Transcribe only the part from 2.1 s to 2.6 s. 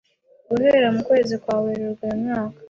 mwaka